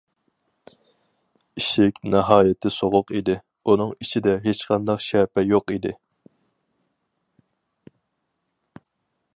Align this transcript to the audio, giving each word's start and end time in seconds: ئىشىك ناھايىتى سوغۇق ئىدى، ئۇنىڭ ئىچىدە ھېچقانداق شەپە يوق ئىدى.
ئىشىك 1.59 1.99
ناھايىتى 2.13 2.71
سوغۇق 2.77 3.13
ئىدى، 3.19 3.35
ئۇنىڭ 3.73 3.93
ئىچىدە 4.05 4.35
ھېچقانداق 4.47 5.05
شەپە 5.09 5.45
يوق 5.51 5.75
ئىدى. 5.75 5.93